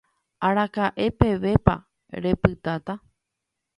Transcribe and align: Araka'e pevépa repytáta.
Araka'e 0.47 1.07
pevépa 1.19 1.75
repytáta. 2.23 2.93